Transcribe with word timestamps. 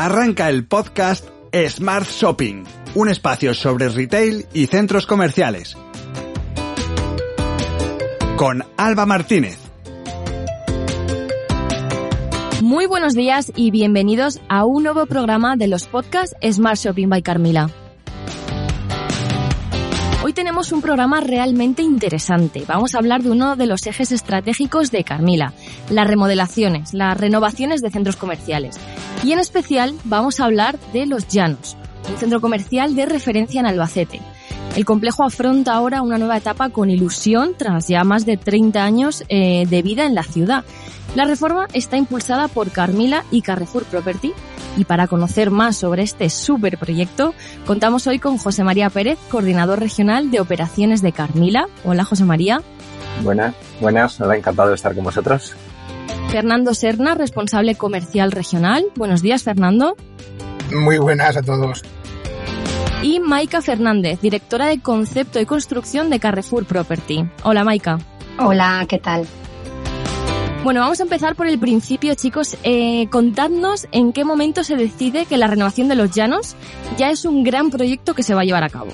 Arranca 0.00 0.48
el 0.48 0.64
podcast 0.64 1.28
Smart 1.52 2.08
Shopping, 2.08 2.64
un 2.94 3.10
espacio 3.10 3.52
sobre 3.52 3.90
retail 3.90 4.46
y 4.54 4.66
centros 4.66 5.06
comerciales. 5.06 5.76
Con 8.34 8.64
Alba 8.78 9.04
Martínez. 9.04 9.58
Muy 12.62 12.86
buenos 12.86 13.12
días 13.12 13.52
y 13.54 13.70
bienvenidos 13.70 14.40
a 14.48 14.64
un 14.64 14.84
nuevo 14.84 15.04
programa 15.04 15.56
de 15.56 15.68
los 15.68 15.86
podcasts 15.86 16.34
Smart 16.50 16.78
Shopping 16.78 17.10
by 17.10 17.20
Carmila. 17.20 17.68
Hoy 20.22 20.32
tenemos 20.32 20.72
un 20.72 20.80
programa 20.80 21.20
realmente 21.20 21.82
interesante. 21.82 22.64
Vamos 22.66 22.94
a 22.94 22.98
hablar 22.98 23.22
de 23.22 23.32
uno 23.32 23.56
de 23.56 23.66
los 23.66 23.86
ejes 23.86 24.12
estratégicos 24.12 24.90
de 24.90 25.04
Carmila, 25.04 25.52
las 25.90 26.06
remodelaciones, 26.06 26.94
las 26.94 27.18
renovaciones 27.18 27.82
de 27.82 27.90
centros 27.90 28.16
comerciales. 28.16 28.78
Y 29.22 29.32
en 29.32 29.38
especial 29.38 29.94
vamos 30.04 30.40
a 30.40 30.46
hablar 30.46 30.78
de 30.92 31.04
Los 31.04 31.28
Llanos, 31.28 31.76
un 32.10 32.16
centro 32.16 32.40
comercial 32.40 32.94
de 32.94 33.04
referencia 33.04 33.60
en 33.60 33.66
Albacete. 33.66 34.20
El 34.76 34.84
complejo 34.84 35.24
afronta 35.24 35.74
ahora 35.74 36.00
una 36.00 36.16
nueva 36.16 36.38
etapa 36.38 36.70
con 36.70 36.90
ilusión 36.90 37.54
tras 37.56 37.88
ya 37.88 38.02
más 38.04 38.24
de 38.24 38.36
30 38.36 38.82
años 38.82 39.24
eh, 39.28 39.66
de 39.68 39.82
vida 39.82 40.06
en 40.06 40.14
la 40.14 40.22
ciudad. 40.22 40.64
La 41.14 41.24
reforma 41.24 41.66
está 41.72 41.96
impulsada 41.96 42.48
por 42.48 42.70
Carmila 42.70 43.24
y 43.30 43.42
Carrefour 43.42 43.84
Property 43.84 44.32
y 44.76 44.84
para 44.84 45.08
conocer 45.08 45.50
más 45.50 45.76
sobre 45.76 46.02
este 46.04 46.30
super 46.30 46.78
proyecto 46.78 47.34
contamos 47.66 48.06
hoy 48.06 48.20
con 48.20 48.38
José 48.38 48.62
María 48.64 48.88
Pérez, 48.88 49.18
coordinador 49.28 49.80
regional 49.80 50.30
de 50.30 50.40
operaciones 50.40 51.02
de 51.02 51.12
Carmila. 51.12 51.66
Hola 51.84 52.04
José 52.04 52.24
María. 52.24 52.62
Buenas, 53.22 53.54
buenas, 53.80 54.18
hola, 54.20 54.36
encantado 54.36 54.70
de 54.70 54.76
estar 54.76 54.94
con 54.94 55.04
vosotros. 55.04 55.56
Fernando 56.30 56.74
Serna, 56.74 57.16
responsable 57.16 57.74
comercial 57.74 58.30
regional. 58.30 58.84
Buenos 58.94 59.20
días, 59.20 59.42
Fernando. 59.42 59.96
Muy 60.72 60.98
buenas 60.98 61.36
a 61.36 61.42
todos. 61.42 61.82
Y 63.02 63.18
Maika 63.18 63.60
Fernández, 63.60 64.20
directora 64.20 64.66
de 64.66 64.80
concepto 64.80 65.40
y 65.40 65.46
construcción 65.46 66.08
de 66.08 66.20
Carrefour 66.20 66.66
Property. 66.66 67.28
Hola, 67.42 67.64
Maika. 67.64 67.98
Hola, 68.38 68.86
¿qué 68.88 68.98
tal? 68.98 69.26
Bueno, 70.62 70.80
vamos 70.80 71.00
a 71.00 71.02
empezar 71.02 71.34
por 71.34 71.48
el 71.48 71.58
principio, 71.58 72.14
chicos. 72.14 72.56
Eh, 72.62 73.08
contadnos 73.10 73.88
en 73.90 74.12
qué 74.12 74.24
momento 74.24 74.62
se 74.62 74.76
decide 74.76 75.26
que 75.26 75.36
la 75.36 75.48
renovación 75.48 75.88
de 75.88 75.96
los 75.96 76.12
llanos 76.12 76.54
ya 76.96 77.10
es 77.10 77.24
un 77.24 77.42
gran 77.42 77.70
proyecto 77.70 78.14
que 78.14 78.22
se 78.22 78.34
va 78.34 78.42
a 78.42 78.44
llevar 78.44 78.62
a 78.62 78.68
cabo. 78.68 78.90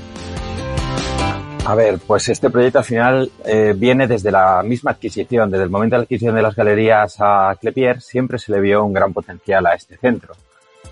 A 1.67 1.75
ver, 1.75 1.98
pues 1.98 2.28
este 2.28 2.48
proyecto 2.48 2.78
al 2.78 2.84
final 2.84 3.28
eh, 3.45 3.75
viene 3.77 4.06
desde 4.06 4.31
la 4.31 4.62
misma 4.62 4.92
adquisición, 4.92 5.50
desde 5.50 5.64
el 5.64 5.70
momento 5.70 5.97
de 5.97 5.98
la 5.98 6.03
adquisición 6.05 6.36
de 6.36 6.42
las 6.42 6.55
galerías 6.55 7.17
a 7.19 7.56
Clepier, 7.61 8.00
siempre 8.00 8.39
se 8.39 8.53
le 8.53 8.61
vio 8.61 8.84
un 8.84 8.92
gran 8.92 9.12
potencial 9.12 9.67
a 9.67 9.75
este 9.75 9.97
centro. 9.97 10.36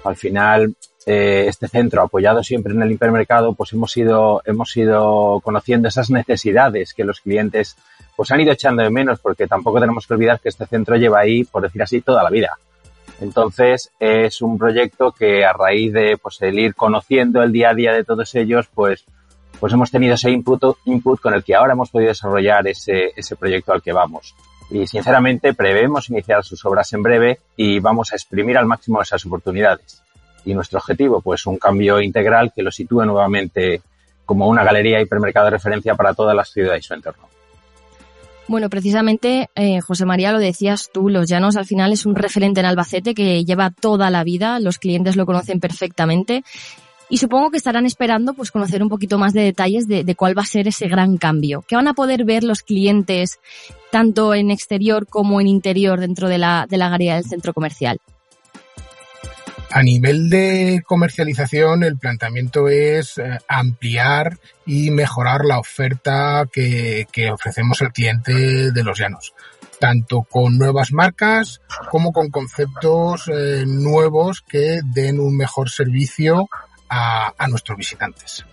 Al 0.03 0.17
final, 0.17 0.75
eh, 1.07 1.45
este 1.47 1.69
centro, 1.69 2.03
apoyado 2.03 2.43
siempre 2.43 2.75
en 2.75 2.83
el 2.83 2.91
hipermercado, 2.91 3.55
pues 3.55 3.73
hemos 3.73 3.97
ido, 3.97 4.43
hemos 4.47 4.77
ido 4.77 5.41
conociendo 5.45 5.87
esas 5.87 6.11
necesidades 6.11 6.93
que 6.93 7.05
los 7.05 7.21
clientes 7.21 7.77
pues 8.17 8.33
han 8.33 8.41
ido 8.41 8.51
echando 8.51 8.83
de 8.83 8.91
menos 8.91 9.21
porque 9.21 9.47
tampoco 9.47 9.79
tenemos 9.79 10.09
que 10.09 10.15
olvidar 10.15 10.41
que 10.41 10.49
este 10.49 10.67
centro 10.67 10.97
lleva 10.97 11.21
ahí, 11.21 11.45
por 11.45 11.63
decir 11.63 11.85
así, 11.85 12.01
toda 12.01 12.25
la 12.25 12.31
vida. 12.31 12.59
Entonces 13.21 13.93
es 14.01 14.43
un 14.43 14.59
proyecto 14.59 15.13
que 15.13 15.45
a 15.45 15.53
raíz 15.53 15.93
de 15.93 16.19
pues 16.21 16.43
el 16.43 16.59
ir 16.59 16.75
conociendo 16.75 17.45
el 17.45 17.53
día 17.53 17.71
a 17.71 17.75
día 17.75 17.93
de 17.93 18.03
todos 18.03 18.35
ellos, 18.35 18.69
pues 18.75 19.05
pues 19.65 19.73
hemos 19.73 19.91
tenido 19.91 20.13
ese 20.13 20.31
input, 20.31 20.63
input 20.85 21.19
con 21.23 21.33
el 21.33 21.43
que 21.43 21.55
ahora 21.55 21.73
hemos 21.73 21.89
podido 21.89 22.11
desarrollar 22.11 22.69
ese, 22.69 23.13
ese 23.17 23.35
proyecto 23.35 23.73
al 23.73 23.81
que 23.81 23.95
vamos. 23.95 24.35
Y 24.69 24.87
sinceramente 24.87 25.55
prevemos 25.55 26.11
iniciar 26.11 26.45
sus 26.45 26.63
obras 26.67 26.93
en 26.93 27.03
breve 27.03 27.41
y 27.57 27.81
vamos 27.81 28.13
a 28.13 28.17
exprimir 28.17 28.59
al 28.59 28.67
máximo 28.67 29.01
esas 29.01 29.25
oportunidades. 29.25 30.03
Y 30.45 30.53
nuestro 30.53 30.81
objetivo, 30.81 31.23
pues 31.23 31.47
un 31.47 31.57
cambio 31.57 31.99
integral 32.03 32.53
que 32.55 32.63
lo 32.63 32.71
sitúe 32.71 33.07
nuevamente 33.07 33.81
como 34.27 34.49
una 34.49 34.65
galería 34.65 35.01
hipermercado 35.01 35.47
de 35.47 35.53
referencia 35.53 35.95
para 35.95 36.13
toda 36.13 36.35
la 36.35 36.45
ciudad 36.45 36.77
y 36.77 36.83
su 36.83 36.93
entorno. 36.93 37.27
Bueno, 38.47 38.69
precisamente, 38.69 39.49
eh, 39.55 39.81
José 39.81 40.05
María, 40.05 40.33
lo 40.33 40.41
decías 40.41 40.91
tú, 40.93 41.09
Los 41.09 41.27
Llanos 41.27 41.57
al 41.57 41.65
final 41.65 41.91
es 41.95 42.05
un 42.05 42.17
referente 42.17 42.61
en 42.61 42.67
Albacete 42.67 43.15
que 43.15 43.43
lleva 43.47 43.71
toda 43.71 44.11
la 44.11 44.25
vida, 44.25 44.61
los 44.61 44.79
clientes 44.79 45.17
lo 45.17 45.25
conocen 45.25 45.59
perfectamente 45.59 46.45
y 47.09 47.19
supongo 47.19 47.51
que 47.51 47.59
estarán 47.59 47.87
esperando 47.87 48.35
pues 48.35 48.51
conocer 48.51 48.83
un 48.83 48.89
poquito 48.89 49.19
más 49.19 49.33
de 49.33 49.43
detalles 49.43 49.87
de, 49.87 50.15
cuál 50.15 50.37
va 50.37 50.43
a 50.43 50.47
ser 50.47 50.69
ese 50.69 50.89
gran 50.89 51.17
cambio. 51.17 51.65
¿Qué 51.67 51.77
van 51.77 51.89
a 51.89 51.95
poder 51.95 52.25
ver 52.25 52.45
los 52.45 52.63
clientes 52.63 53.39
tanto 53.91 54.35
en 54.35 54.51
exterior 54.51 55.07
como 55.07 55.41
en 55.41 55.47
interior 55.47 56.01
dentro 56.01 56.29
de 56.29 56.39
la, 56.39 56.67
de 56.69 56.79
la 56.79 56.89
galería 56.89 57.17
del 57.17 57.25
centro 57.25 57.53
comercial? 57.53 58.01
A 59.71 59.83
nivel 59.83 60.31
de 60.31 60.83
comercialización, 60.87 61.83
el 61.83 61.99
planteamiento 61.99 62.69
es 62.69 63.19
eh, 63.19 63.39
ampliar 63.49 64.39
y 64.65 64.91
mejorar 64.91 65.45
la 65.45 65.59
oferta 65.59 66.47
que, 66.53 67.07
que 67.11 67.31
ofrecemos 67.31 67.83
al 67.83 67.93
cliente 67.93 68.71
de 68.71 68.85
los 68.85 68.99
llanos 68.99 69.35
tanto 69.81 70.23
con 70.23 70.57
nuevas 70.57 70.93
marcas 70.93 71.61
como 71.91 72.13
con 72.13 72.31
conceptos 72.31 73.29
eh, 73.29 73.65
nuevos 73.67 74.41
que 74.41 74.81
den 74.85 75.19
un 75.19 75.37
mejor 75.37 75.69
servicio 75.69 76.49
a, 76.95 77.49
nuestros 77.49 77.77
visitantes. 77.77 78.45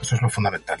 Eso 0.00 0.16
es 0.16 0.22
lo 0.22 0.28
fundamental. 0.28 0.80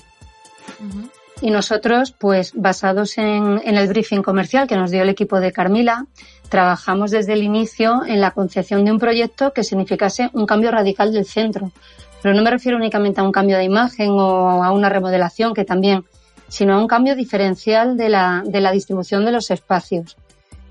Y 1.40 1.50
nosotros, 1.50 2.12
pues 2.12 2.52
basados 2.54 3.18
en, 3.18 3.60
en, 3.64 3.76
el 3.76 3.88
briefing 3.88 4.22
comercial 4.22 4.68
que 4.68 4.76
nos 4.76 4.90
dio 4.90 5.02
el 5.02 5.08
equipo 5.08 5.40
de 5.40 5.52
Carmila, 5.52 6.06
trabajamos 6.48 7.10
desde 7.10 7.32
el 7.32 7.42
inicio 7.42 8.04
en 8.06 8.20
la 8.20 8.32
concepción 8.32 8.84
de 8.84 8.92
un 8.92 8.98
proyecto 8.98 9.52
que 9.52 9.64
significase 9.64 10.30
un 10.34 10.46
cambio 10.46 10.70
radical 10.70 11.12
del 11.12 11.24
centro. 11.24 11.72
Pero 12.22 12.34
no 12.34 12.42
me 12.42 12.50
refiero 12.50 12.76
únicamente 12.76 13.20
a 13.20 13.24
un 13.24 13.32
cambio 13.32 13.56
de 13.56 13.64
imagen 13.64 14.10
o 14.10 14.62
a 14.62 14.70
una 14.70 14.88
remodelación, 14.88 15.54
que 15.54 15.64
también, 15.64 16.04
sino 16.48 16.74
a 16.74 16.78
un 16.78 16.86
cambio 16.86 17.16
diferencial 17.16 17.96
de 17.96 18.08
la, 18.08 18.42
de 18.46 18.60
la 18.60 18.70
distribución 18.70 19.24
de 19.24 19.32
los 19.32 19.50
espacios. 19.50 20.16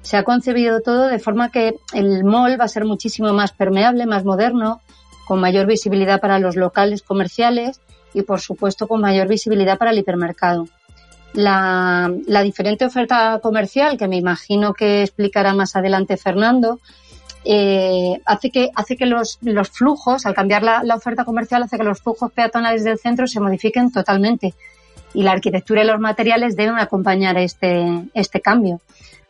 Se 0.02 0.18
ha 0.18 0.24
concebido 0.24 0.80
todo 0.82 1.08
de 1.08 1.20
forma 1.20 1.52
que 1.52 1.76
el 1.94 2.24
mall 2.24 2.59
va 2.59 2.66
a 2.66 2.70
ser 2.70 2.86
muchísimo 2.86 3.34
más 3.34 3.52
permeable, 3.52 4.06
más 4.06 4.24
moderno, 4.24 4.82
con 5.31 5.40
mayor 5.40 5.66
visibilidad 5.66 6.19
para 6.19 6.40
los 6.40 6.58
locales 6.58 7.03
comerciales 7.03 7.80
y, 8.14 8.24
por 8.24 8.42
supuesto, 8.42 8.86
con 8.86 9.00
mayor 9.00 9.30
visibilidad 9.30 9.78
para 9.78 9.92
el 9.92 9.97
hipermercado. 9.97 10.68
La, 11.31 12.12
la, 12.28 12.42
diferente 12.44 12.84
oferta 12.84 13.40
comercial, 13.41 13.97
que 13.97 14.09
me 14.09 14.18
imagino 14.18 14.74
que 14.74 15.03
explicará 15.03 15.53
más 15.53 15.78
adelante 15.78 16.18
Fernando, 16.18 16.81
eh, 17.46 18.20
hace 18.25 18.52
que, 18.52 18.72
hace 18.75 18.97
que 18.97 19.06
los, 19.06 19.40
los 19.41 19.70
flujos, 19.70 20.25
al 20.25 20.34
cambiar 20.34 20.64
la, 20.64 20.84
la, 20.84 20.96
oferta 20.96 21.24
comercial, 21.24 21.64
hace 21.64 21.78
que 21.78 21.86
los 21.86 22.02
flujos 22.02 22.30
peatonales 22.34 22.84
del 22.84 23.00
centro 23.00 23.25
se 23.25 23.40
modifiquen 23.40 23.90
totalmente. 23.90 24.53
Y 25.14 25.24
la 25.24 25.31
arquitectura 25.31 25.81
y 25.81 25.88
los 25.88 26.02
materiales 26.02 26.58
deben 26.58 26.78
acompañar 26.78 27.38
este, 27.38 28.03
este 28.14 28.41
cambio. 28.41 28.81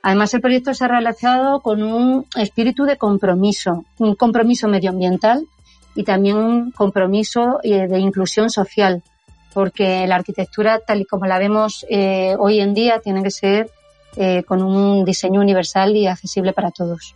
Además, 0.01 0.33
el 0.33 0.41
proyecto 0.41 0.73
se 0.73 0.83
ha 0.83 0.87
realizado 0.87 1.59
con 1.59 1.83
un 1.83 2.25
espíritu 2.35 2.85
de 2.85 2.97
compromiso, 2.97 3.85
un 3.99 4.15
compromiso 4.15 4.67
medioambiental 4.67 5.45
y 5.95 6.03
también 6.03 6.37
un 6.37 6.71
compromiso 6.71 7.59
eh, 7.63 7.87
de 7.87 7.99
inclusión 7.99 8.49
social, 8.49 9.03
porque 9.53 10.07
la 10.07 10.15
arquitectura, 10.15 10.79
tal 10.79 11.01
y 11.01 11.05
como 11.05 11.25
la 11.25 11.39
vemos 11.39 11.85
eh, 11.89 12.35
hoy 12.39 12.59
en 12.59 12.73
día, 12.73 12.99
tiene 12.99 13.23
que 13.23 13.31
ser 13.31 13.69
eh, 14.15 14.43
con 14.43 14.61
un 14.61 15.05
diseño 15.05 15.39
universal 15.41 15.95
y 15.95 16.07
accesible 16.07 16.53
para 16.53 16.71
todos. 16.71 17.15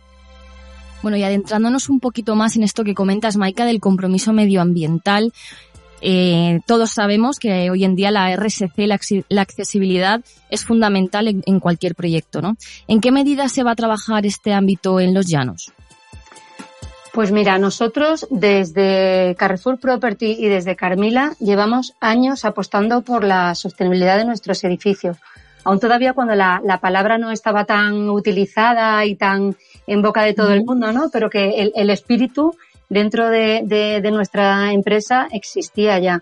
Bueno, 1.02 1.16
y 1.16 1.22
adentrándonos 1.22 1.88
un 1.88 2.00
poquito 2.00 2.34
más 2.34 2.56
en 2.56 2.62
esto 2.62 2.84
que 2.84 2.94
comentas, 2.94 3.36
Maika, 3.36 3.64
del 3.64 3.80
compromiso 3.80 4.32
medioambiental, 4.32 5.32
eh, 6.00 6.60
todos 6.66 6.90
sabemos 6.90 7.38
que 7.38 7.70
hoy 7.70 7.84
en 7.84 7.96
día 7.96 8.10
la 8.10 8.34
RSC, 8.34 8.86
la, 8.86 9.42
accesibilidad, 9.42 10.22
es 10.50 10.64
fundamental 10.64 11.28
en, 11.28 11.42
en, 11.46 11.60
cualquier 11.60 11.94
proyecto, 11.94 12.42
¿no? 12.42 12.56
¿En 12.86 13.00
qué 13.00 13.12
medida 13.12 13.48
se 13.48 13.62
va 13.62 13.72
a 13.72 13.76
trabajar 13.76 14.26
este 14.26 14.52
ámbito 14.52 15.00
en 15.00 15.14
los 15.14 15.26
llanos? 15.26 15.72
Pues 17.16 17.32
mira, 17.32 17.56
nosotros 17.56 18.26
desde 18.28 19.34
Carrefour 19.38 19.80
Property 19.80 20.36
y 20.38 20.48
desde 20.48 20.76
Carmila 20.76 21.32
llevamos 21.40 21.94
años 21.98 22.44
apostando 22.44 23.00
por 23.00 23.24
la 23.24 23.54
sostenibilidad 23.54 24.18
de 24.18 24.26
nuestros 24.26 24.62
edificios. 24.64 25.16
Aún 25.64 25.80
todavía 25.80 26.12
cuando 26.12 26.34
la, 26.34 26.60
la 26.62 26.78
palabra 26.78 27.16
no 27.16 27.30
estaba 27.30 27.64
tan 27.64 28.10
utilizada 28.10 29.02
y 29.06 29.14
tan 29.14 29.56
en 29.86 30.02
boca 30.02 30.24
de 30.24 30.34
todo 30.34 30.52
el 30.52 30.62
mundo, 30.62 30.92
¿no? 30.92 31.08
Pero 31.10 31.30
que 31.30 31.62
el, 31.62 31.72
el 31.74 31.88
espíritu 31.88 32.54
dentro 32.90 33.30
de, 33.30 33.62
de, 33.64 34.02
de, 34.02 34.10
nuestra 34.10 34.74
empresa 34.74 35.26
existía 35.32 35.98
ya. 35.98 36.20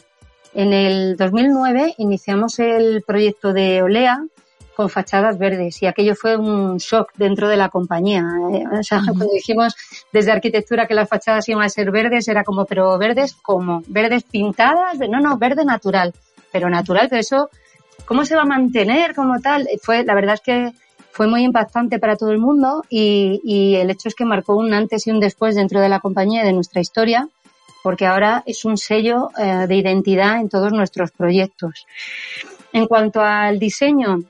En 0.54 0.72
el 0.72 1.16
2009 1.16 1.96
iniciamos 1.98 2.60
el 2.60 3.02
proyecto 3.04 3.52
de 3.52 3.82
Olea 3.82 4.24
con 4.74 4.90
fachadas 4.90 5.38
verdes 5.38 5.82
y 5.82 5.86
aquello 5.86 6.14
fue 6.14 6.36
un 6.36 6.76
shock 6.78 7.12
dentro 7.16 7.48
de 7.48 7.56
la 7.56 7.68
compañía. 7.68 8.24
¿eh? 8.52 8.64
O 8.78 8.82
sea, 8.82 9.00
cuando 9.04 9.28
dijimos 9.32 9.74
desde 10.12 10.32
arquitectura 10.32 10.86
que 10.86 10.94
las 10.94 11.08
fachadas 11.08 11.48
iban 11.48 11.62
a 11.62 11.68
ser 11.68 11.90
verdes, 11.90 12.28
era 12.28 12.44
como, 12.44 12.64
pero 12.64 12.98
verdes 12.98 13.34
¿cómo? 13.34 13.82
¿Verdes 13.86 14.24
pintadas? 14.24 14.98
No, 15.08 15.20
no, 15.20 15.38
verde 15.38 15.64
natural. 15.64 16.12
Pero 16.52 16.68
natural, 16.68 17.08
pero 17.08 17.20
eso, 17.20 17.50
¿cómo 18.04 18.24
se 18.24 18.36
va 18.36 18.42
a 18.42 18.46
mantener 18.46 19.14
como 19.14 19.40
tal? 19.40 19.68
Fue, 19.82 20.04
la 20.04 20.14
verdad 20.14 20.34
es 20.34 20.40
que 20.40 20.72
fue 21.14 21.28
muy 21.28 21.44
impactante 21.44 22.00
para 22.00 22.16
todo 22.16 22.32
el 22.32 22.38
mundo 22.38 22.84
y, 22.88 23.76
el 23.76 23.88
hecho 23.90 24.08
es 24.08 24.16
que 24.16 24.24
marcó 24.24 24.56
un 24.56 24.74
antes 24.74 25.06
y 25.06 25.12
un 25.12 25.20
después 25.20 25.54
dentro 25.54 25.80
de 25.80 25.88
la 25.88 26.00
compañía 26.00 26.42
y 26.42 26.46
de 26.46 26.52
nuestra 26.52 26.80
historia, 26.80 27.28
porque 27.84 28.04
ahora 28.04 28.42
es 28.46 28.64
un 28.64 28.76
sello 28.76 29.30
eh, 29.38 29.66
de 29.68 29.76
identidad 29.76 30.40
en 30.40 30.48
todos 30.48 30.72
nuestros 30.72 31.12
proyectos. 31.12 31.86
En 32.72 32.86
cuanto 32.86 33.20
al 33.20 33.60
diseño, 33.60 34.24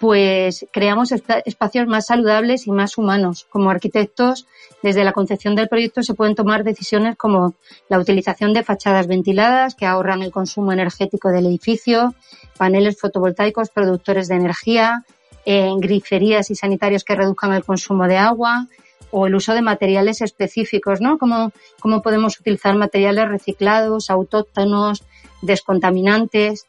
pues 0.00 0.66
creamos 0.72 1.12
espacios 1.12 1.86
más 1.86 2.06
saludables 2.06 2.66
y 2.66 2.72
más 2.72 2.96
humanos. 2.96 3.46
Como 3.50 3.68
arquitectos, 3.68 4.46
desde 4.82 5.04
la 5.04 5.12
concepción 5.12 5.54
del 5.54 5.68
proyecto 5.68 6.02
se 6.02 6.14
pueden 6.14 6.34
tomar 6.34 6.64
decisiones 6.64 7.16
como 7.16 7.52
la 7.90 7.98
utilización 7.98 8.54
de 8.54 8.64
fachadas 8.64 9.06
ventiladas 9.06 9.74
que 9.74 9.84
ahorran 9.84 10.22
el 10.22 10.32
consumo 10.32 10.72
energético 10.72 11.28
del 11.28 11.44
edificio, 11.44 12.14
paneles 12.56 12.98
fotovoltaicos 12.98 13.68
productores 13.68 14.28
de 14.28 14.36
energía, 14.36 15.04
en 15.44 15.78
griferías 15.80 16.50
y 16.50 16.54
sanitarios 16.54 17.04
que 17.04 17.14
reduzcan 17.14 17.52
el 17.52 17.64
consumo 17.64 18.06
de 18.06 18.16
agua 18.16 18.68
o 19.10 19.26
el 19.26 19.34
uso 19.34 19.52
de 19.52 19.60
materiales 19.60 20.22
específicos, 20.22 21.02
¿no? 21.02 21.18
Cómo, 21.18 21.52
cómo 21.78 22.00
podemos 22.00 22.40
utilizar 22.40 22.74
materiales 22.74 23.28
reciclados, 23.28 24.08
autóctonos, 24.08 25.04
descontaminantes. 25.42 26.66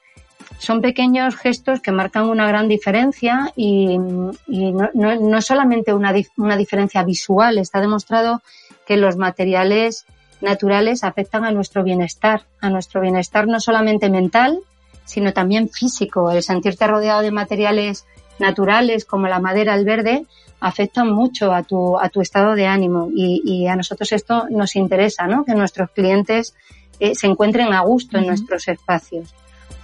Son 0.58 0.82
pequeños 0.82 1.36
gestos 1.36 1.82
que 1.82 1.92
marcan 1.92 2.30
una 2.30 2.48
gran 2.48 2.68
diferencia 2.68 3.52
y, 3.56 3.98
no, 3.98 4.32
no, 4.48 5.16
no, 5.16 5.38
es 5.38 5.46
solamente 5.46 5.94
una, 5.94 6.14
una 6.38 6.56
diferencia 6.56 7.04
visual, 7.04 7.58
está 7.58 7.82
demostrado 7.82 8.42
que 8.86 8.98
los 8.98 9.18
materiales 9.18 10.06
naturales 10.42 11.04
afectan 11.04 11.46
a 11.46 11.52
nuestro 11.52 11.84
bienestar, 11.84 12.44
a 12.60 12.70
nuestro 12.70 13.02
bienestar 13.02 13.48
no 13.48 13.60
solamente 13.60 14.10
mental, 14.10 14.60
sino 15.06 15.34
también 15.34 15.70
físico. 15.70 16.32
El 16.32 16.44
sentirte 16.44 16.88
rodeado 16.88 17.22
de 17.22 17.32
materiales 17.32 18.06
naturales 18.40 19.06
como 19.06 19.28
la 19.28 19.40
madera, 19.40 19.76
el 19.76 19.86
verde, 19.86 20.26
afectan 20.60 21.12
mucho 21.12 21.54
a 21.54 21.64
tu, 21.64 21.98
a 21.98 22.10
tu 22.10 22.22
estado 22.22 22.56
de 22.56 22.68
ánimo 22.68 23.10
y, 23.14 23.68
a 23.68 23.76
nosotros 23.76 24.12
esto 24.12 24.46
nos 24.50 24.76
interesa, 24.76 25.28
¿no? 25.28 25.44
Que 25.44 25.54
nuestros 25.54 25.90
clientes 25.92 26.56
eh, 27.00 27.16
se 27.16 27.28
encuentren 27.28 27.74
a 27.74 27.82
gusto 27.82 28.18
en 28.18 28.28
nuestros 28.28 28.68
espacios. 28.68 29.34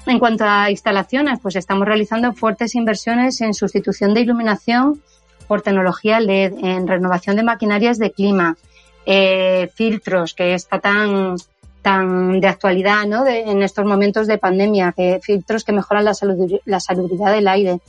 En 0.07 0.19
cuanto 0.19 0.45
a 0.45 0.71
instalaciones, 0.71 1.39
pues 1.41 1.57
estamos 1.57 1.87
realizando 1.87 2.31
fuertes 2.33 2.75
inversiones 2.75 3.41
en 3.41 3.53
sustitución 3.53 4.13
de 4.13 4.21
iluminación 4.21 5.01
por 5.47 5.61
tecnología 5.61 6.19
LED, 6.19 6.53
en 6.63 6.87
renovación 6.87 7.35
de 7.35 7.43
maquinarias 7.43 7.97
de 7.99 8.11
clima, 8.11 8.57
eh, 9.05 9.69
filtros, 9.75 10.33
que 10.33 10.53
está 10.53 10.79
tan, 10.79 11.35
tan 11.81 12.39
de 12.39 12.47
actualidad 12.47 13.05
¿no? 13.05 13.27
en 13.27 13.63
estos 13.63 13.85
momentos 13.85 14.27
de 14.27 14.37
pandemia, 14.37 14.93
que 14.95 15.19
filtros 15.21 15.63
que 15.63 15.73
mejoran 15.73 16.05
la, 16.05 16.13
salud, 16.13 16.59
la 16.65 16.79
salubridad 16.79 17.31
del 17.33 17.47
aire, 17.47 17.79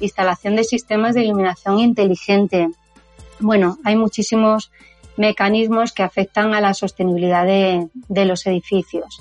instalación 0.00 0.56
de 0.56 0.64
sistemas 0.64 1.14
de 1.14 1.24
iluminación 1.24 1.78
inteligente. 1.78 2.68
Bueno, 3.38 3.78
hay 3.84 3.96
muchísimos 3.96 4.70
mecanismos 5.16 5.92
que 5.92 6.02
afectan 6.02 6.54
a 6.54 6.60
la 6.60 6.74
sostenibilidad 6.74 7.44
de, 7.46 8.24
los 8.24 8.46
edificios. 8.46 9.20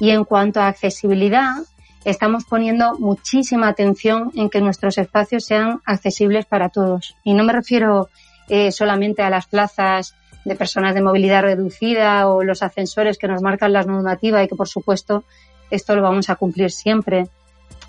Y 0.00 0.10
en 0.10 0.24
cuanto 0.24 0.60
a 0.60 0.68
accesibilidad, 0.68 1.56
estamos 2.04 2.44
poniendo 2.44 2.98
muchísima 2.98 3.68
atención 3.68 4.30
en 4.34 4.50
que 4.50 4.60
nuestros 4.60 4.98
espacios 4.98 5.44
sean 5.44 5.80
accesibles 5.84 6.46
para 6.46 6.68
todos. 6.68 7.16
Y 7.24 7.34
no 7.34 7.44
me 7.44 7.52
refiero 7.52 8.08
eh, 8.48 8.72
solamente 8.72 9.22
a 9.22 9.30
las 9.30 9.46
plazas 9.46 10.14
de 10.44 10.54
personas 10.54 10.94
de 10.94 11.02
movilidad 11.02 11.42
reducida 11.42 12.28
o 12.28 12.44
los 12.44 12.62
ascensores 12.62 13.18
que 13.18 13.26
nos 13.26 13.42
marcan 13.42 13.72
las 13.72 13.86
normativas 13.86 14.44
y 14.44 14.48
que, 14.48 14.54
por 14.54 14.68
supuesto, 14.68 15.24
esto 15.70 15.96
lo 15.96 16.02
vamos 16.02 16.30
a 16.30 16.36
cumplir 16.36 16.70
siempre, 16.70 17.28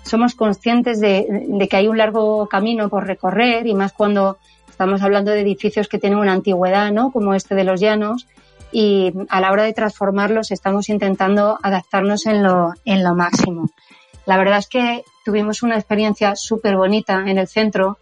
somos 0.02 0.34
conscientes 0.34 1.00
de, 1.00 1.68
que 1.70 1.76
hay 1.76 1.88
un 1.88 1.98
largo 1.98 2.48
camino 2.48 2.88
por 2.88 3.06
recorrer 3.06 3.66
y 3.66 3.74
más 3.74 3.92
cuando 3.92 4.38
estamos 4.68 5.02
hablando 5.02 5.30
de 5.30 5.40
edificios 5.40 5.88
que 5.88 5.98
tienen 5.98 6.18
una 6.18 6.32
antigüedad, 6.32 6.90
¿no? 6.90 7.12
Como 7.12 7.34
este 7.34 7.54
de 7.54 7.64
los 7.64 7.80
llanos 7.80 8.26
y 8.72 9.12
a 9.28 9.40
la 9.40 9.50
hora 9.52 9.64
de 9.64 9.72
transformarlos 9.72 10.50
estamos 10.50 10.88
intentando 10.88 11.58
adaptarnos 11.62 12.26
en 12.26 12.42
lo, 12.42 12.72
en 12.84 13.02
lo 13.02 13.14
máximo. 13.14 13.70
La 14.26 14.36
verdad 14.36 14.58
es 14.58 14.68
que 14.68 15.04
tuvimos 15.24 15.62
una 15.62 15.76
experiencia 15.76 16.36
súper 16.36 16.76
bonita 16.76 17.24
en 17.26 17.38
el 17.38 17.48
centro 17.48 17.98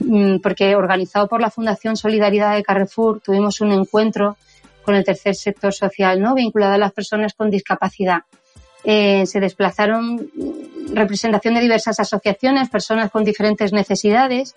mm, 0.00 0.38
porque 0.38 0.74
organizado 0.74 1.28
por 1.28 1.40
la 1.40 1.50
Fundación 1.50 1.96
Solidaridad 1.96 2.54
de 2.56 2.62
Carrefour 2.62 3.20
tuvimos 3.20 3.60
un 3.60 3.72
encuentro 3.72 4.36
con 4.82 4.94
el 4.94 5.04
tercer 5.04 5.34
sector 5.34 5.72
social, 5.72 6.20
¿no? 6.20 6.34
Vinculado 6.34 6.72
a 6.72 6.78
las 6.78 6.92
personas 6.92 7.34
con 7.34 7.50
discapacidad. 7.50 8.22
Eh, 8.84 9.26
se 9.26 9.38
desplazaron 9.38 10.30
representación 10.94 11.54
de 11.54 11.60
diversas 11.60 12.00
asociaciones, 12.00 12.70
personas 12.70 13.10
con 13.10 13.22
diferentes 13.22 13.72
necesidades. 13.72 14.54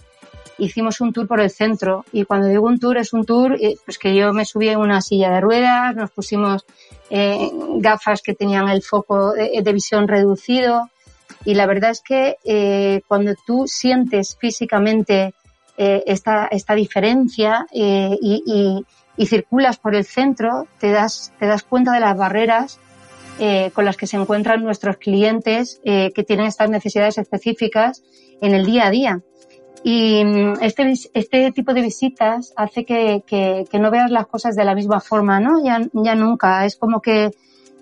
Hicimos 0.64 1.02
un 1.02 1.12
tour 1.12 1.28
por 1.28 1.42
el 1.42 1.50
centro 1.50 2.06
y 2.12 2.26
cuando 2.26 2.48
digo 2.48 2.68
un 2.68 2.80
tour 2.80 2.98
es 2.98 3.14
un 3.14 3.26
tour 3.26 3.58
eh, 3.60 3.76
pues 3.84 3.98
que 3.98 4.16
yo 4.16 4.32
me 4.34 4.46
subí 4.46 4.70
en 4.70 4.80
una 4.80 5.02
silla 5.02 5.32
de 5.32 5.42
ruedas, 5.42 5.96
nos 5.96 6.12
pusimos 6.12 6.66
eh, 7.10 7.50
gafas 7.78 8.22
que 8.22 8.34
tenían 8.34 8.70
el 8.70 8.82
foco 8.82 9.34
de, 9.34 9.74
visión 9.74 10.08
reducido 10.08 10.90
y 11.46 11.56
la 11.56 11.66
verdad 11.66 11.92
es 11.92 12.02
que 12.02 13.02
cuando 13.08 13.34
tú 13.48 13.66
sientes 13.66 14.38
físicamente 14.40 15.34
esta, 15.78 16.48
esta 16.52 16.76
diferencia 16.76 17.66
y, 17.72 18.84
y 19.18 19.26
circulas 19.26 19.78
por 19.78 19.96
el 19.96 20.06
centro, 20.06 20.68
te 20.80 20.92
das, 20.92 21.34
te 21.40 21.46
das 21.46 21.64
cuenta 21.64 21.94
de 21.94 22.00
las 22.00 22.18
barreras 22.18 22.80
eh, 23.40 23.72
con 23.74 23.86
las 23.86 23.98
que 23.98 24.08
se 24.08 24.18
encuentran 24.18 24.64
nuestros 24.64 24.98
clientes 24.98 25.82
eh, 25.84 26.12
que 26.14 26.24
tienen 26.24 26.46
estas 26.46 26.70
necesidades 26.70 27.18
específicas 27.18 28.04
en 28.42 28.54
el 28.54 28.66
día 28.66 28.88
a 28.88 28.92
día. 28.92 29.22
Y 29.84 30.24
mm, 30.24 30.54
este, 30.62 30.94
este 31.14 31.52
tipo 31.52 31.74
de 31.74 31.82
visitas 31.82 32.54
hace 32.56 32.86
que, 32.86 33.24
que, 33.26 33.66
que, 33.70 33.80
no 33.80 33.90
veas 33.90 34.12
las 34.12 34.28
cosas 34.28 34.56
de 34.56 34.64
la 34.64 34.76
misma 34.76 35.00
forma, 35.00 35.40
¿no? 35.40 35.64
Ya, 35.64 35.80
ya 35.94 36.16
nunca. 36.16 36.66
Es 36.66 36.76
como 36.76 37.02
que, 37.02 37.32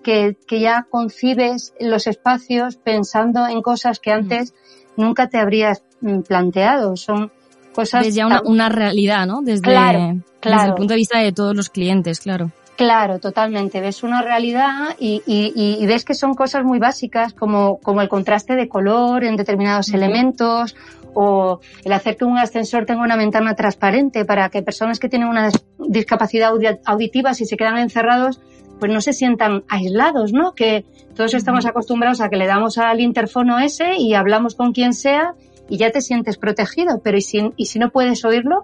que, 0.04 0.38
que 0.48 0.60
ya 0.60 0.88
concibes 0.90 1.74
los 1.80 2.08
espacios 2.08 2.78
pensando 2.78 3.48
en 3.48 3.62
cosas 3.62 4.00
que 4.00 4.12
antes 4.12 4.54
nunca 4.96 5.28
te 5.28 5.38
habrías 5.38 5.84
mm, 6.02 6.22
planteado. 6.22 6.96
Son 6.96 7.32
cosas. 7.74 8.08
Es 8.08 8.16
ya 8.16 8.28
una, 8.28 8.42
una 8.44 8.70
realidad, 8.70 9.28
¿no? 9.28 9.42
Desde, 9.42 9.64
claro, 9.64 10.22
claro. 10.40 10.58
desde 10.58 10.70
el 10.70 10.76
punto 10.76 10.94
de 10.94 10.98
vista 10.98 11.20
de 11.20 11.34
todos 11.34 11.56
los 11.56 11.70
clientes, 11.70 12.20
claro. 12.20 12.52
Claro, 12.80 13.20
totalmente. 13.20 13.82
Ves 13.82 14.04
una 14.04 14.22
realidad 14.22 14.96
y, 14.98 15.22
y, 15.26 15.52
y, 15.54 15.86
ves 15.86 16.06
que 16.06 16.14
son 16.14 16.34
cosas 16.34 16.64
muy 16.64 16.80
básicas 16.80 17.34
como, 17.34 17.78
como 17.80 18.00
el 18.00 18.08
contraste 18.08 18.56
de 18.56 18.70
color 18.70 19.26
en 19.26 19.36
determinados 19.36 19.90
elementos 19.90 20.78
o 21.14 21.60
el 21.84 21.92
hacer 21.92 22.16
que 22.16 22.24
un 22.24 22.38
ascensor 22.38 22.86
tenga 22.86 23.02
una 23.02 23.18
ventana 23.18 23.54
transparente 23.54 24.24
para 24.24 24.48
que 24.48 24.62
personas 24.62 24.98
que 24.98 25.10
tienen 25.10 25.28
una 25.28 25.50
discapacidad 25.78 26.54
auditiva, 26.86 27.34
si 27.34 27.44
se 27.44 27.58
quedan 27.58 27.80
encerrados, 27.80 28.40
pues 28.80 28.90
no 28.94 29.02
se 29.02 29.12
sientan 29.12 29.66
aislados, 29.68 30.32
¿no? 30.32 30.54
Que 30.54 30.86
todos 31.18 31.34
estamos 31.34 31.66
acostumbrados 31.66 32.22
a 32.22 32.30
que 32.30 32.38
le 32.38 32.48
damos 32.48 32.78
al 32.78 33.02
interfono 33.02 33.60
ese 33.60 33.98
y 33.98 34.14
hablamos 34.14 34.56
con 34.56 34.72
quien 34.72 34.94
sea 34.94 35.34
y 35.68 35.76
ya 35.76 35.92
te 35.92 36.00
sientes 36.00 36.38
protegido, 36.38 37.02
pero 37.04 37.18
¿y 37.18 37.22
si, 37.24 37.52
y 37.58 37.66
si 37.66 37.78
no 37.78 37.90
puedes 37.90 38.24
oírlo? 38.24 38.64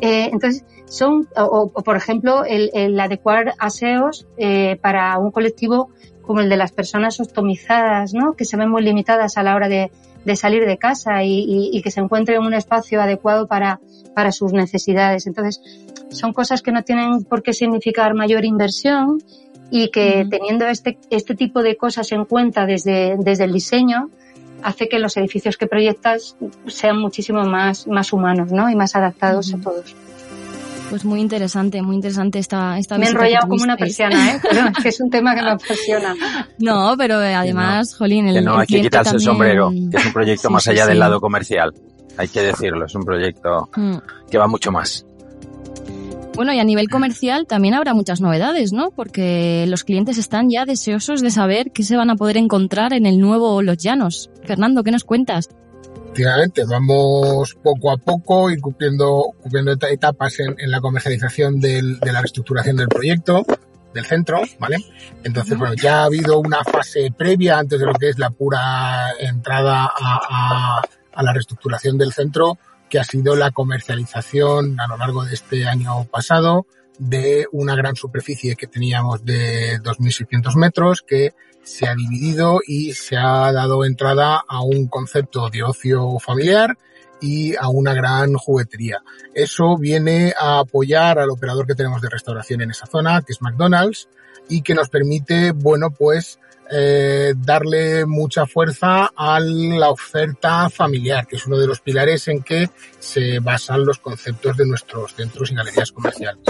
Eh, 0.00 0.30
entonces, 0.32 0.64
son, 0.86 1.28
o, 1.36 1.70
por 1.70 1.96
ejemplo, 1.96 2.44
el, 2.44 2.98
adecuar 3.00 3.54
aseos 3.58 4.26
eh, 4.36 4.76
para 4.80 5.18
un 5.18 5.30
colectivo 5.30 5.90
como 6.22 6.40
el 6.40 6.48
de 6.48 6.56
las 6.56 6.72
personas 6.72 7.18
ostomizadas, 7.18 8.14
¿no? 8.14 8.34
que 8.34 8.44
se 8.44 8.56
ven 8.56 8.70
muy 8.70 8.82
limitadas 8.82 9.36
a 9.36 9.42
la 9.42 9.54
hora 9.56 9.68
de, 9.68 9.90
salir 10.36 10.66
de 10.66 10.78
casa 10.78 11.24
y, 11.24 11.80
que 11.82 11.90
se 11.90 12.00
encuentren 12.00 12.40
en 12.40 12.46
un 12.46 12.54
espacio 12.54 13.00
adecuado 13.02 13.46
para, 13.48 13.80
para 14.14 14.32
sus 14.32 14.52
necesidades. 14.52 15.26
Entonces, 15.26 15.60
son 16.10 16.32
cosas 16.32 16.62
que 16.62 16.72
no 16.72 16.82
tienen 16.82 17.24
por 17.24 17.42
qué 17.42 17.52
significar 17.52 18.14
mayor 18.14 18.44
inversión 18.44 19.22
y 19.70 19.90
que 19.90 20.26
teniendo 20.30 20.66
este, 20.66 20.98
este 21.10 21.34
tipo 21.34 21.62
de 21.62 21.76
cosas 21.76 22.12
en 22.12 22.26
cuenta 22.26 22.66
desde, 22.66 23.16
desde 23.18 23.44
el 23.44 23.52
diseño, 23.52 24.10
hace 24.62 24.88
que 24.88 24.98
los 24.98 25.16
edificios 25.16 25.56
que 25.56 25.66
proyectas 25.66 26.36
sean 26.66 26.98
muchísimo 26.98 27.44
más, 27.44 27.86
más 27.86 28.12
humanos 28.12 28.52
¿no? 28.52 28.70
y 28.70 28.76
más 28.76 28.94
adaptados 28.96 29.52
a 29.54 29.60
todos. 29.60 29.94
Pues 30.90 31.06
muy 31.06 31.20
interesante, 31.22 31.80
muy 31.80 31.96
interesante 31.96 32.38
esta, 32.38 32.76
esta 32.76 32.98
Me 32.98 33.06
he 33.06 33.08
enrollado 33.08 33.48
como 33.48 33.62
una 33.62 33.78
persiana, 33.78 34.32
¿eh? 34.32 34.40
Pero 34.50 34.68
es 34.68 34.82
que 34.82 34.88
es 34.90 35.00
un 35.00 35.08
tema 35.08 35.34
que 35.34 35.40
me 35.40 35.50
apasiona. 35.52 36.14
No, 36.58 36.94
pero 36.98 37.14
además, 37.14 37.94
Jolín, 37.96 38.28
el, 38.28 38.34
que 38.34 38.42
no, 38.42 38.58
hay 38.58 38.66
que 38.66 38.82
quitarse 38.82 39.14
el 39.14 39.22
sombrero, 39.22 39.70
que 39.70 39.96
es 39.96 40.04
un 40.04 40.12
proyecto 40.12 40.50
más 40.50 40.68
allá 40.68 40.86
del 40.86 40.98
lado 40.98 41.18
comercial. 41.18 41.72
Hay 42.18 42.28
que 42.28 42.42
decirlo, 42.42 42.84
es 42.84 42.94
un 42.94 43.04
proyecto 43.04 43.70
mm. 43.74 43.96
que 44.30 44.36
va 44.36 44.46
mucho 44.46 44.70
más. 44.70 45.06
Bueno, 46.34 46.54
y 46.54 46.58
a 46.58 46.64
nivel 46.64 46.88
comercial 46.88 47.46
también 47.46 47.74
habrá 47.74 47.92
muchas 47.92 48.22
novedades, 48.22 48.72
¿no? 48.72 48.90
Porque 48.90 49.66
los 49.68 49.84
clientes 49.84 50.16
están 50.16 50.48
ya 50.48 50.64
deseosos 50.64 51.20
de 51.20 51.30
saber 51.30 51.72
qué 51.72 51.82
se 51.82 51.96
van 51.96 52.08
a 52.08 52.16
poder 52.16 52.38
encontrar 52.38 52.94
en 52.94 53.04
el 53.04 53.18
nuevo 53.18 53.60
Los 53.60 53.76
Llanos. 53.76 54.30
Fernando, 54.44 54.82
¿qué 54.82 54.90
nos 54.90 55.04
cuentas? 55.04 55.50
Efectivamente, 56.06 56.64
vamos 56.64 57.54
poco 57.62 57.90
a 57.90 57.98
poco 57.98 58.50
y 58.50 58.58
cumpliendo, 58.58 59.34
etapas 59.90 60.40
en, 60.40 60.70
la 60.70 60.80
comercialización 60.80 61.60
de 61.60 61.82
la 62.02 62.20
reestructuración 62.20 62.76
del 62.76 62.88
proyecto, 62.88 63.44
del 63.92 64.06
centro, 64.06 64.40
¿vale? 64.58 64.78
Entonces, 65.24 65.56
bueno, 65.58 65.74
ya 65.74 66.00
ha 66.00 66.04
habido 66.04 66.38
una 66.38 66.64
fase 66.64 67.12
previa 67.16 67.58
antes 67.58 67.78
de 67.78 67.86
lo 67.86 67.94
que 67.94 68.08
es 68.08 68.18
la 68.18 68.30
pura 68.30 69.10
entrada 69.20 69.90
a 69.94 71.22
la 71.22 71.32
reestructuración 71.32 71.98
del 71.98 72.12
centro, 72.12 72.58
que 72.92 73.00
ha 73.00 73.04
sido 73.04 73.36
la 73.36 73.52
comercialización 73.52 74.78
a 74.78 74.86
lo 74.86 74.98
largo 74.98 75.24
de 75.24 75.32
este 75.32 75.66
año 75.66 76.04
pasado 76.10 76.66
de 76.98 77.46
una 77.50 77.74
gran 77.74 77.96
superficie 77.96 78.54
que 78.54 78.66
teníamos 78.66 79.24
de 79.24 79.80
2.600 79.80 80.56
metros 80.56 81.00
que 81.00 81.32
se 81.62 81.86
ha 81.88 81.94
dividido 81.94 82.60
y 82.66 82.92
se 82.92 83.16
ha 83.16 83.50
dado 83.50 83.86
entrada 83.86 84.44
a 84.46 84.60
un 84.60 84.88
concepto 84.88 85.48
de 85.48 85.62
ocio 85.62 86.18
familiar 86.18 86.76
y 87.18 87.56
a 87.56 87.70
una 87.70 87.94
gran 87.94 88.34
juguetería. 88.34 89.02
Eso 89.32 89.78
viene 89.78 90.34
a 90.38 90.58
apoyar 90.58 91.18
al 91.18 91.30
operador 91.30 91.66
que 91.66 91.74
tenemos 91.74 92.02
de 92.02 92.10
restauración 92.10 92.60
en 92.60 92.72
esa 92.72 92.84
zona, 92.84 93.22
que 93.22 93.32
es 93.32 93.40
McDonald's, 93.40 94.10
y 94.48 94.62
que 94.62 94.74
nos 94.74 94.88
permite, 94.88 95.52
bueno, 95.52 95.90
pues 95.90 96.38
eh, 96.74 97.34
darle 97.36 98.06
mucha 98.06 98.46
fuerza 98.46 99.10
a 99.14 99.38
la 99.40 99.90
oferta 99.90 100.70
familiar, 100.70 101.26
que 101.26 101.36
es 101.36 101.46
uno 101.46 101.58
de 101.58 101.66
los 101.66 101.80
pilares 101.80 102.28
en 102.28 102.42
que 102.42 102.70
se 102.98 103.40
basan 103.40 103.84
los 103.84 103.98
conceptos 103.98 104.56
de 104.56 104.64
nuestros 104.64 105.14
centros 105.14 105.50
y 105.50 105.54
galerías 105.54 105.92
comerciales. 105.92 106.42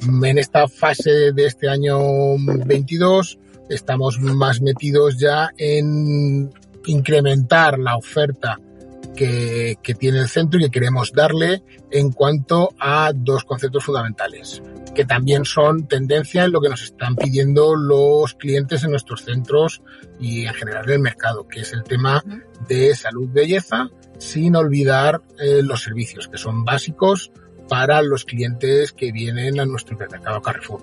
En 0.00 0.38
esta 0.38 0.68
fase 0.68 1.32
de 1.32 1.46
este 1.46 1.68
año 1.68 1.98
22 2.38 3.38
estamos 3.68 4.20
más 4.20 4.60
metidos 4.60 5.18
ya 5.18 5.50
en 5.56 6.52
incrementar 6.86 7.80
la 7.80 7.96
oferta 7.96 8.60
que, 9.16 9.76
que, 9.82 9.94
tiene 9.94 10.20
el 10.20 10.28
centro 10.28 10.60
y 10.60 10.64
que 10.64 10.70
queremos 10.70 11.12
darle 11.12 11.62
en 11.90 12.12
cuanto 12.12 12.74
a 12.78 13.12
dos 13.14 13.44
conceptos 13.44 13.84
fundamentales 13.84 14.62
que 14.94 15.04
también 15.04 15.44
son 15.44 15.86
tendencia 15.86 16.44
en 16.44 16.52
lo 16.52 16.60
que 16.60 16.68
nos 16.68 16.82
están 16.82 17.16
pidiendo 17.16 17.74
los 17.76 18.34
clientes 18.34 18.84
en 18.84 18.90
nuestros 18.90 19.24
centros 19.24 19.82
y 20.20 20.46
en 20.46 20.54
general 20.54 20.84
en 20.86 20.94
el 20.94 21.00
mercado, 21.00 21.46
que 21.48 21.60
es 21.60 21.72
el 21.72 21.82
tema 21.82 22.22
de 22.68 22.94
salud, 22.94 23.28
belleza, 23.30 23.88
sin 24.18 24.54
olvidar 24.56 25.22
eh, 25.38 25.62
los 25.62 25.82
servicios, 25.82 26.28
que 26.28 26.38
son 26.38 26.64
básicos 26.64 27.32
para 27.68 28.02
los 28.02 28.24
clientes 28.24 28.92
que 28.92 29.12
vienen 29.12 29.58
a 29.60 29.64
nuestro 29.64 29.94
hipermercado 29.94 30.42
Carrefour. 30.42 30.82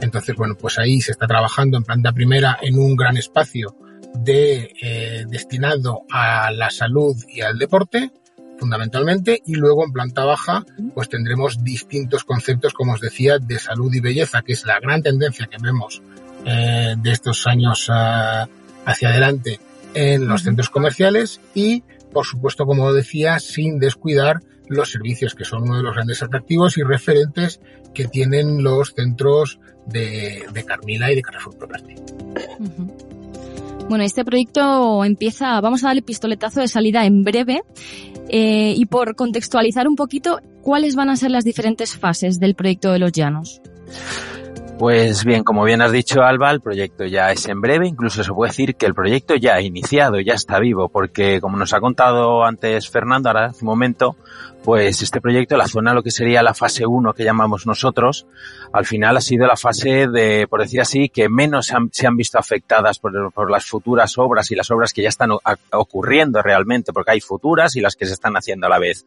Entonces, 0.00 0.36
bueno, 0.36 0.54
pues 0.56 0.78
ahí 0.78 1.00
se 1.00 1.12
está 1.12 1.26
trabajando 1.26 1.76
en 1.76 1.84
planta 1.84 2.12
primera 2.12 2.58
en 2.62 2.78
un 2.78 2.94
gran 2.94 3.16
espacio 3.16 3.76
de, 4.14 4.72
eh, 4.80 5.24
destinado 5.28 6.02
a 6.10 6.50
la 6.52 6.70
salud 6.70 7.16
y 7.28 7.40
al 7.40 7.58
deporte 7.58 8.12
fundamentalmente, 8.58 9.42
y 9.46 9.54
luego 9.54 9.84
en 9.84 9.92
planta 9.92 10.24
baja 10.24 10.64
pues 10.94 11.08
tendremos 11.08 11.62
distintos 11.62 12.24
conceptos, 12.24 12.72
como 12.74 12.94
os 12.94 13.00
decía, 13.00 13.38
de 13.38 13.58
salud 13.58 13.92
y 13.94 14.00
belleza, 14.00 14.42
que 14.42 14.52
es 14.52 14.64
la 14.66 14.80
gran 14.80 15.02
tendencia 15.02 15.46
que 15.46 15.56
vemos 15.62 16.02
eh, 16.44 16.94
de 16.96 17.10
estos 17.10 17.46
años 17.46 17.88
uh, 17.88 18.48
hacia 18.84 19.08
adelante 19.08 19.60
en 19.94 20.28
los 20.28 20.42
centros 20.42 20.70
comerciales 20.70 21.40
y, 21.54 21.82
por 22.12 22.24
supuesto, 22.24 22.66
como 22.66 22.92
decía, 22.92 23.38
sin 23.38 23.78
descuidar 23.78 24.40
los 24.68 24.90
servicios, 24.90 25.34
que 25.34 25.44
son 25.44 25.62
uno 25.62 25.78
de 25.78 25.82
los 25.82 25.94
grandes 25.94 26.22
atractivos 26.22 26.76
y 26.78 26.82
referentes 26.82 27.60
que 27.94 28.06
tienen 28.06 28.62
los 28.62 28.94
centros 28.94 29.58
de, 29.86 30.44
de 30.52 30.64
Carmila 30.64 31.10
y 31.10 31.16
de 31.16 31.22
Carrefour 31.22 31.56
Property. 31.56 31.94
Bueno, 33.88 34.04
este 34.04 34.22
proyecto 34.22 35.02
empieza, 35.02 35.60
vamos 35.62 35.82
a 35.82 35.88
darle 35.88 36.02
pistoletazo 36.02 36.60
de 36.60 36.68
salida 36.68 37.06
en 37.06 37.24
breve. 37.24 37.62
Eh, 38.28 38.74
y 38.76 38.84
por 38.84 39.16
contextualizar 39.16 39.88
un 39.88 39.96
poquito, 39.96 40.40
¿cuáles 40.60 40.94
van 40.94 41.08
a 41.08 41.16
ser 41.16 41.30
las 41.30 41.44
diferentes 41.44 41.96
fases 41.96 42.38
del 42.38 42.54
proyecto 42.54 42.92
de 42.92 42.98
los 42.98 43.12
llanos? 43.12 43.62
Pues 44.78 45.24
bien, 45.24 45.42
como 45.42 45.64
bien 45.64 45.80
has 45.80 45.90
dicho 45.90 46.22
Alba, 46.22 46.52
el 46.52 46.60
proyecto 46.60 47.04
ya 47.04 47.32
es 47.32 47.48
en 47.48 47.60
breve, 47.60 47.88
incluso 47.88 48.22
se 48.22 48.32
puede 48.32 48.50
decir 48.50 48.76
que 48.76 48.86
el 48.86 48.94
proyecto 48.94 49.34
ya 49.34 49.54
ha 49.54 49.60
iniciado, 49.60 50.20
ya 50.20 50.34
está 50.34 50.60
vivo, 50.60 50.88
porque 50.88 51.40
como 51.40 51.56
nos 51.56 51.72
ha 51.72 51.80
contado 51.80 52.44
antes 52.44 52.88
Fernando, 52.88 53.28
ahora 53.30 53.46
hace 53.46 53.64
un 53.64 53.70
momento, 53.70 54.14
pues 54.62 55.02
este 55.02 55.20
proyecto, 55.20 55.56
la 55.56 55.66
zona, 55.66 55.94
lo 55.94 56.02
que 56.02 56.10
sería 56.10 56.42
la 56.42 56.54
fase 56.54 56.84
1 56.84 57.14
que 57.14 57.24
llamamos 57.24 57.66
nosotros, 57.66 58.26
al 58.72 58.84
final 58.84 59.16
ha 59.16 59.20
sido 59.20 59.46
la 59.46 59.56
fase 59.56 60.08
de, 60.08 60.46
por 60.48 60.60
decir 60.60 60.80
así, 60.80 61.08
que 61.08 61.28
menos 61.28 61.66
se 61.66 61.76
han, 61.76 61.90
se 61.92 62.06
han 62.06 62.16
visto 62.16 62.38
afectadas 62.38 62.98
por, 62.98 63.32
por, 63.32 63.50
las 63.50 63.66
futuras 63.66 64.18
obras 64.18 64.50
y 64.50 64.56
las 64.56 64.70
obras 64.70 64.92
que 64.92 65.02
ya 65.02 65.08
están 65.08 65.30
ocurriendo 65.72 66.42
realmente, 66.42 66.92
porque 66.92 67.12
hay 67.12 67.20
futuras 67.20 67.76
y 67.76 67.80
las 67.80 67.96
que 67.96 68.06
se 68.06 68.12
están 68.12 68.36
haciendo 68.36 68.66
a 68.66 68.70
la 68.70 68.78
vez. 68.78 69.06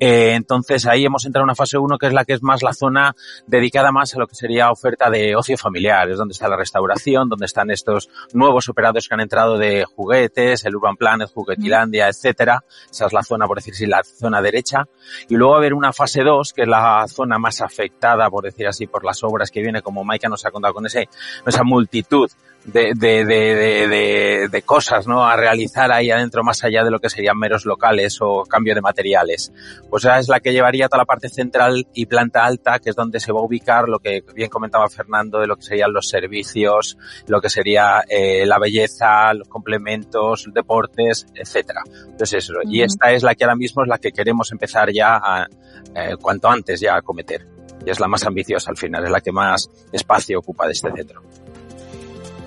Eh, 0.00 0.32
entonces 0.34 0.86
ahí 0.86 1.04
hemos 1.04 1.24
entrado 1.26 1.42
en 1.42 1.48
una 1.48 1.54
fase 1.54 1.76
1 1.76 1.98
que 1.98 2.06
es 2.06 2.12
la 2.12 2.24
que 2.24 2.34
es 2.34 2.42
más 2.42 2.62
la 2.62 2.72
zona 2.72 3.14
dedicada 3.46 3.92
más 3.92 4.14
a 4.14 4.18
lo 4.18 4.26
que 4.26 4.34
sería 4.34 4.70
oferta 4.70 5.10
de 5.10 5.36
ocio 5.36 5.58
familiar, 5.58 6.10
es 6.10 6.18
donde 6.18 6.32
está 6.32 6.48
la 6.48 6.56
restauración, 6.56 7.28
donde 7.28 7.46
están 7.46 7.70
estos 7.70 8.08
nuevos 8.32 8.68
operadores 8.68 9.08
que 9.08 9.14
han 9.14 9.20
entrado 9.20 9.58
de 9.58 9.84
juguetes, 9.84 10.64
el 10.64 10.76
Urban 10.76 10.96
Planet, 10.96 11.30
Juguetilandia, 11.32 12.08
etcétera. 12.08 12.64
Esa 12.90 13.06
es 13.06 13.12
la 13.12 13.22
zona, 13.22 13.46
por 13.46 13.58
decir 13.58 13.74
así, 13.74 13.86
la 13.86 14.02
zona 14.02 14.40
derecha 14.40 14.83
y 15.28 15.36
luego 15.36 15.56
haber 15.56 15.74
una 15.74 15.92
fase 15.92 16.22
2, 16.22 16.52
que 16.52 16.62
es 16.62 16.68
la 16.68 17.06
zona 17.08 17.38
más 17.38 17.60
afectada, 17.60 18.28
por 18.30 18.44
decir 18.44 18.66
así, 18.66 18.86
por 18.86 19.04
las 19.04 19.22
obras 19.22 19.50
que 19.50 19.60
viene, 19.60 19.82
como 19.82 20.04
Maika 20.04 20.28
nos 20.28 20.44
ha 20.44 20.50
contado 20.50 20.74
con 20.74 20.86
ese, 20.86 21.08
esa 21.46 21.64
multitud 21.64 22.30
de, 22.64 22.92
de, 22.94 23.24
de, 23.24 24.48
de, 24.48 24.62
cosas 24.62 25.06
¿no? 25.06 25.26
a 25.26 25.36
realizar 25.36 25.92
ahí 25.92 26.10
adentro 26.10 26.42
más 26.42 26.64
allá 26.64 26.82
de 26.82 26.90
lo 26.90 26.98
que 26.98 27.10
serían 27.10 27.38
meros 27.38 27.66
locales 27.66 28.18
o 28.20 28.44
cambio 28.44 28.74
de 28.74 28.80
materiales. 28.80 29.52
Pues 29.90 30.04
esa 30.04 30.18
es 30.18 30.28
la 30.28 30.40
que 30.40 30.52
llevaría 30.52 30.88
toda 30.88 31.02
la 31.02 31.04
parte 31.04 31.28
central 31.28 31.86
y 31.92 32.06
planta 32.06 32.44
alta, 32.44 32.78
que 32.78 32.90
es 32.90 32.96
donde 32.96 33.20
se 33.20 33.32
va 33.32 33.40
a 33.40 33.44
ubicar 33.44 33.88
lo 33.88 33.98
que 33.98 34.24
bien 34.34 34.48
comentaba 34.48 34.88
Fernando 34.88 35.40
de 35.40 35.46
lo 35.46 35.56
que 35.56 35.62
serían 35.62 35.92
los 35.92 36.08
servicios, 36.08 36.96
lo 37.26 37.40
que 37.40 37.50
sería 37.50 38.02
eh, 38.08 38.46
la 38.46 38.58
belleza, 38.58 39.34
los 39.34 39.48
complementos, 39.48 40.48
deportes, 40.52 41.26
etcétera. 41.34 41.82
Entonces 42.06 42.44
eso. 42.44 42.54
Y 42.64 42.82
esta 42.82 43.12
es 43.12 43.22
la 43.22 43.34
que 43.34 43.44
ahora 43.44 43.56
mismo 43.56 43.82
es 43.82 43.88
la 43.88 43.98
que 43.98 44.12
queremos 44.12 44.50
empezar 44.52 44.90
ya 44.90 45.16
a, 45.16 45.46
eh, 45.94 46.16
cuanto 46.20 46.48
antes 46.48 46.80
ya 46.80 46.96
a 46.96 47.02
cometer. 47.02 47.46
Y 47.84 47.90
es 47.90 48.00
la 48.00 48.08
más 48.08 48.24
ambiciosa 48.24 48.70
al 48.70 48.78
final, 48.78 49.04
es 49.04 49.10
la 49.10 49.20
que 49.20 49.32
más 49.32 49.68
espacio 49.92 50.38
ocupa 50.38 50.66
de 50.66 50.72
este 50.72 50.90
centro. 50.90 51.22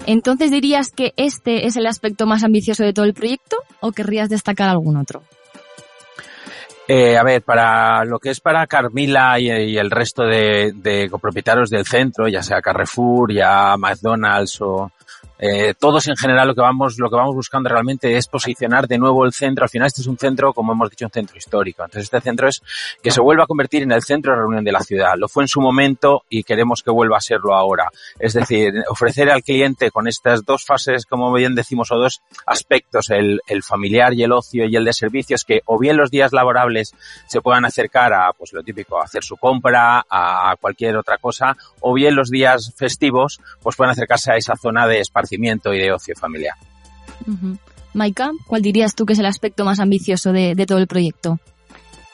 Entonces 0.08 0.52
dirías 0.52 0.90
que 0.90 1.14
este 1.18 1.68
es 1.68 1.76
el 1.76 1.86
aspecto 1.86 2.26
más 2.26 2.46
ambicioso 2.46 2.82
de 2.82 2.94
todo 2.94 3.04
el 3.04 3.14
proyecto 3.14 3.58
o 3.82 3.92
querrías 3.92 4.30
destacar 4.30 4.70
algún 4.70 4.96
otro? 4.96 5.22
Eh, 6.88 7.18
a 7.18 7.24
ver, 7.24 7.42
para 7.42 8.06
lo 8.06 8.18
que 8.18 8.30
es 8.30 8.40
para 8.40 8.66
Carmila 8.68 9.38
y, 9.38 9.78
el 9.78 9.92
resto 9.92 10.24
de, 10.24 11.10
copropietarios 11.12 11.70
del 11.70 11.86
centro, 11.86 12.30
ya 12.30 12.42
sea 12.42 12.62
Carrefour, 12.62 13.34
ya 13.34 13.76
McDonald's 13.76 14.62
o, 14.62 14.90
eh, 15.40 15.76
todos 15.78 16.08
en 16.08 16.18
general 16.18 16.48
lo 16.48 16.56
que 16.56 16.62
vamos 16.62 16.98
lo 16.98 17.10
que 17.10 17.16
vamos 17.16 17.36
buscando 17.36 17.70
realmente 17.70 18.18
es 18.18 18.28
posicionar 18.28 18.88
de 18.88 18.98
nuevo 18.98 19.26
el 19.26 19.34
centro. 19.34 19.64
Al 19.64 19.70
final 19.70 19.88
este 19.88 20.02
es 20.02 20.08
un 20.08 20.18
centro, 20.18 20.54
como 20.54 20.72
hemos 20.72 20.90
dicho, 20.90 21.06
un 21.06 21.12
centro 21.12 21.38
histórico. 21.38 21.84
Entonces 21.84 22.06
este 22.06 22.22
centro 22.22 22.48
es 22.48 22.62
que 23.04 23.12
se 23.12 23.22
vuelva 23.22 23.44
a 23.44 23.48
convertir 23.48 23.84
en 23.84 23.92
el 23.92 24.04
centro 24.04 24.34
de 24.34 24.40
reunión 24.40 24.64
de 24.64 24.72
la 24.72 24.80
ciudad. 24.80 25.14
Lo 25.18 25.28
fue 25.28 25.44
en 25.44 25.48
su 25.48 25.62
momento 25.62 26.24
y 26.30 26.44
queremos 26.44 26.82
que 26.82 26.92
vuelva 26.92 27.18
a 27.18 27.22
serlo 27.22 27.54
ahora. 27.56 27.90
Es 28.20 28.34
decir, 28.34 28.74
ofrecer 28.90 29.30
al 29.30 29.44
cliente 29.44 29.92
con 29.92 30.08
estas 30.08 30.44
dos 30.44 30.66
fases, 30.66 31.06
como 31.06 31.32
bien 31.34 31.54
decimos, 31.54 31.92
o 31.92 31.98
dos 31.98 32.22
aspectos, 32.46 33.10
el, 33.12 33.42
el 33.48 33.62
familiar 33.62 34.14
y 34.14 34.24
el 34.24 34.32
ocio 34.32 34.66
y 34.66 34.76
el 34.76 34.86
de 34.86 34.94
servicios, 34.94 35.46
que 35.46 35.62
o 35.66 35.78
bien 35.78 35.98
los 35.98 36.10
días 36.10 36.34
laborables 36.34 36.96
se 37.28 37.42
puedan 37.42 37.66
acercar 37.66 38.14
a, 38.14 38.34
pues 38.34 38.54
lo 38.54 38.64
típico, 38.64 39.00
a 39.00 39.04
hacer 39.04 39.24
su 39.24 39.38
compra, 39.38 40.06
a 40.10 40.56
cualquier 40.60 40.98
otra 40.98 41.18
cosa, 41.18 41.56
o 41.82 41.94
bien 41.94 42.16
los 42.16 42.30
días 42.32 42.74
festivos, 42.76 43.40
pues 43.62 43.76
puedan 43.76 43.92
acercarse 43.92 44.32
a 44.32 44.38
esa 44.38 44.56
zona 44.56 44.88
de 44.88 45.00
esparcimiento 45.00 45.27
y 45.32 45.38
de 45.38 45.92
ocio 45.92 46.16
familiar. 46.16 46.56
Uh 47.26 47.56
Maika, 47.94 48.30
¿cuál 48.46 48.62
dirías 48.62 48.94
tú 48.94 49.08
que 49.08 49.14
es 49.14 49.20
el 49.20 49.26
aspecto 49.26 49.66
más 49.66 49.80
ambicioso 49.80 50.32
de, 50.32 50.54
de 50.54 50.66
todo 50.68 50.78
el 50.78 50.86
proyecto? 50.86 51.40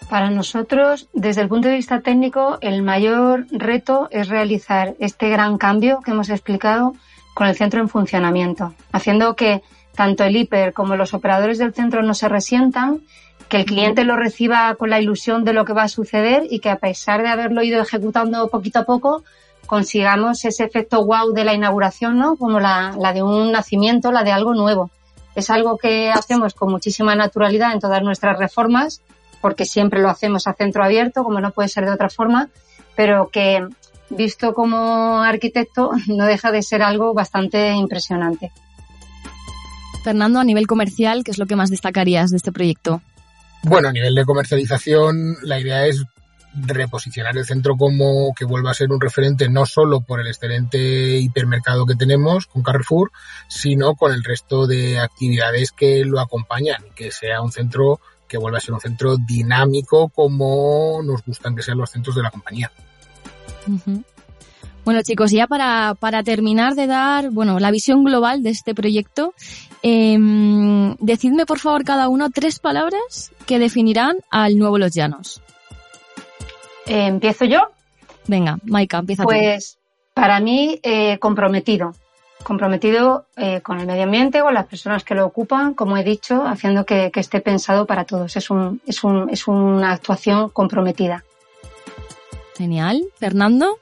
Para 0.09 0.29
nosotros, 0.29 1.09
desde 1.13 1.41
el 1.41 1.49
punto 1.49 1.67
de 1.67 1.75
vista 1.75 1.99
técnico, 1.99 2.57
el 2.61 2.83
mayor 2.83 3.47
reto 3.51 4.07
es 4.11 4.29
realizar 4.29 4.95
este 4.99 5.29
gran 5.29 5.57
cambio 5.57 5.99
que 5.99 6.11
hemos 6.11 6.29
explicado 6.29 6.93
con 7.33 7.47
el 7.47 7.55
centro 7.55 7.81
en 7.81 7.89
funcionamiento, 7.89 8.73
haciendo 8.91 9.35
que 9.35 9.61
tanto 9.95 10.23
el 10.23 10.35
hiper 10.35 10.73
como 10.73 10.95
los 10.95 11.13
operadores 11.13 11.57
del 11.57 11.73
centro 11.73 12.01
no 12.01 12.13
se 12.13 12.29
resientan, 12.29 13.01
que 13.49 13.57
el 13.57 13.65
cliente 13.65 14.03
lo 14.03 14.15
reciba 14.15 14.73
con 14.75 14.89
la 14.89 14.99
ilusión 15.01 15.43
de 15.43 15.53
lo 15.53 15.65
que 15.65 15.73
va 15.73 15.83
a 15.83 15.89
suceder 15.89 16.47
y 16.49 16.59
que 16.59 16.69
a 16.69 16.77
pesar 16.77 17.23
de 17.23 17.29
haberlo 17.29 17.61
ido 17.61 17.81
ejecutando 17.81 18.49
poquito 18.49 18.79
a 18.79 18.85
poco, 18.85 19.23
consigamos 19.65 20.45
ese 20.45 20.63
efecto 20.63 21.05
wow 21.05 21.33
de 21.33 21.43
la 21.43 21.53
inauguración, 21.53 22.17
¿no? 22.17 22.35
Como 22.35 22.59
la, 22.59 22.95
la, 22.99 23.13
de 23.13 23.23
un 23.23 23.51
nacimiento, 23.51 24.11
la 24.11 24.23
de 24.23 24.31
algo 24.31 24.53
nuevo. 24.53 24.91
Es 25.35 25.49
algo 25.49 25.77
que 25.77 26.11
hacemos 26.11 26.53
con 26.53 26.69
muchísima 26.69 27.15
naturalidad 27.15 27.73
en 27.73 27.79
todas 27.79 28.03
nuestras 28.03 28.37
reformas, 28.37 29.01
porque 29.41 29.65
siempre 29.65 30.01
lo 30.01 30.09
hacemos 30.09 30.47
a 30.47 30.53
centro 30.53 30.83
abierto, 30.83 31.23
como 31.23 31.41
no 31.41 31.51
puede 31.51 31.69
ser 31.69 31.85
de 31.85 31.91
otra 31.91 32.09
forma, 32.09 32.49
pero 32.95 33.29
que 33.29 33.67
visto 34.09 34.53
como 34.53 35.21
arquitecto 35.21 35.91
no 36.07 36.25
deja 36.25 36.51
de 36.51 36.61
ser 36.61 36.81
algo 36.81 37.13
bastante 37.13 37.71
impresionante. 37.73 38.51
Fernando, 40.03 40.39
a 40.39 40.43
nivel 40.43 40.67
comercial, 40.67 41.23
¿qué 41.23 41.31
es 41.31 41.37
lo 41.37 41.45
que 41.45 41.55
más 41.55 41.69
destacarías 41.69 42.29
de 42.29 42.37
este 42.37 42.51
proyecto? 42.51 43.01
Bueno, 43.63 43.87
a 43.87 43.93
nivel 43.93 44.13
de 44.13 44.25
comercialización, 44.25 45.37
la 45.43 45.59
idea 45.59 45.85
es 45.85 46.03
reposicionar 46.55 47.37
el 47.37 47.45
centro 47.45 47.75
como 47.75 48.33
que 48.35 48.45
vuelva 48.45 48.71
a 48.71 48.75
ser 48.75 48.91
un 48.91 49.01
referente 49.01 49.49
no 49.49 49.65
solo 49.65 50.01
por 50.01 50.19
el 50.19 50.27
excelente 50.27 51.17
hipermercado 51.17 51.85
que 51.85 51.95
tenemos 51.95 52.45
con 52.47 52.63
Carrefour, 52.63 53.11
sino 53.47 53.95
con 53.95 54.13
el 54.13 54.23
resto 54.23 54.67
de 54.67 54.99
actividades 54.99 55.71
que 55.71 56.05
lo 56.05 56.19
acompañan, 56.19 56.83
que 56.95 57.11
sea 57.11 57.41
un 57.41 57.51
centro 57.51 57.99
que 58.27 58.37
vuelva 58.37 58.57
a 58.57 58.61
ser 58.61 58.73
un 58.73 58.81
centro 58.81 59.17
dinámico 59.17 60.09
como 60.09 61.01
nos 61.03 61.23
gustan 61.23 61.55
que 61.55 61.61
sean 61.61 61.77
los 61.77 61.91
centros 61.91 62.15
de 62.15 62.23
la 62.23 62.31
compañía. 62.31 62.71
Bueno 64.85 65.01
chicos, 65.03 65.31
ya 65.31 65.47
para, 65.47 65.95
para, 65.99 66.23
terminar 66.23 66.75
de 66.75 66.87
dar 66.87 67.29
bueno, 67.29 67.59
la 67.59 67.71
visión 67.71 68.03
global 68.03 68.43
de 68.43 68.49
este 68.49 68.73
proyecto, 68.73 69.33
eh, 69.81 70.17
decidme 70.99 71.45
por 71.45 71.59
favor 71.59 71.83
cada 71.83 72.09
uno 72.09 72.29
tres 72.31 72.59
palabras 72.59 73.31
que 73.45 73.59
definirán 73.59 74.17
al 74.31 74.57
nuevo 74.57 74.77
Los 74.77 74.93
Llanos. 74.93 75.42
Eh, 76.85 77.07
¿Empiezo 77.07 77.45
yo? 77.45 77.71
Venga, 78.27 78.57
Maika, 78.63 78.99
empieza 78.99 79.23
Pues 79.23 79.77
para 80.13 80.39
mí, 80.39 80.79
eh, 80.83 81.17
comprometido. 81.19 81.93
Comprometido 82.43 83.25
eh, 83.37 83.61
con 83.61 83.79
el 83.79 83.87
medio 83.87 84.03
ambiente, 84.03 84.41
con 84.41 84.53
las 84.53 84.65
personas 84.67 85.03
que 85.03 85.15
lo 85.15 85.25
ocupan, 85.25 85.73
como 85.73 85.97
he 85.97 86.03
dicho, 86.03 86.45
haciendo 86.45 86.85
que, 86.85 87.09
que 87.11 87.21
esté 87.21 87.39
pensado 87.39 87.85
para 87.85 88.05
todos. 88.05 88.35
Es, 88.35 88.49
un, 88.49 88.81
es, 88.85 89.03
un, 89.03 89.29
es 89.29 89.47
una 89.47 89.91
actuación 89.91 90.49
comprometida. 90.49 91.23
Genial. 92.57 93.03
Fernando. 93.17 93.79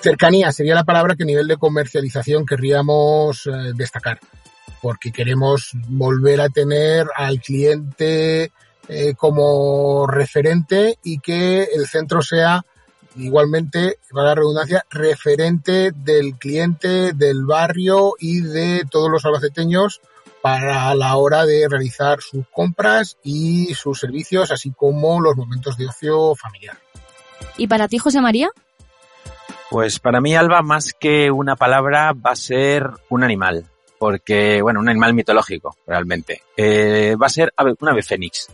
Cercanía 0.00 0.52
sería 0.52 0.74
la 0.74 0.84
palabra 0.84 1.14
que 1.14 1.24
a 1.24 1.26
nivel 1.26 1.46
de 1.46 1.56
comercialización 1.56 2.46
querríamos 2.46 3.46
eh, 3.46 3.72
destacar, 3.74 4.18
porque 4.80 5.12
queremos 5.12 5.72
volver 5.88 6.40
a 6.40 6.48
tener 6.48 7.06
al 7.14 7.40
cliente 7.40 8.52
eh, 8.92 9.14
como 9.14 10.04
referente 10.08 10.98
y 11.04 11.20
que 11.20 11.62
el 11.62 11.86
centro 11.86 12.22
sea 12.22 12.64
igualmente, 13.16 13.98
para 14.10 14.28
la 14.28 14.34
redundancia, 14.34 14.84
referente 14.90 15.92
del 15.94 16.34
cliente, 16.36 17.12
del 17.12 17.44
barrio 17.44 18.14
y 18.18 18.40
de 18.40 18.84
todos 18.90 19.08
los 19.08 19.24
albaceteños 19.24 20.00
para 20.42 20.92
la 20.96 21.16
hora 21.16 21.46
de 21.46 21.68
realizar 21.68 22.20
sus 22.20 22.46
compras 22.48 23.16
y 23.22 23.74
sus 23.74 24.00
servicios, 24.00 24.50
así 24.50 24.72
como 24.72 25.20
los 25.20 25.36
momentos 25.36 25.76
de 25.76 25.86
ocio 25.86 26.34
familiar. 26.34 26.76
¿Y 27.56 27.68
para 27.68 27.86
ti, 27.86 27.98
José 27.98 28.20
María? 28.20 28.50
Pues 29.70 30.00
para 30.00 30.20
mí, 30.20 30.34
Alba, 30.34 30.62
más 30.62 30.94
que 30.98 31.30
una 31.30 31.54
palabra, 31.54 32.12
va 32.12 32.32
a 32.32 32.36
ser 32.36 32.90
un 33.08 33.22
animal. 33.22 33.66
Porque, 34.00 34.62
bueno, 34.62 34.80
un 34.80 34.88
animal 34.88 35.14
mitológico, 35.14 35.76
realmente. 35.86 36.42
Eh, 36.56 37.14
va 37.20 37.26
a 37.26 37.30
ser 37.30 37.52
un 37.78 37.88
ave 37.88 38.02
fénix. 38.02 38.48